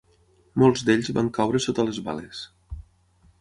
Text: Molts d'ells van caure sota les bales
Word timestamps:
Molts 0.61 0.83
d'ells 0.87 1.11
van 1.17 1.29
caure 1.41 1.61
sota 1.67 1.87
les 1.91 2.01
bales 2.09 2.41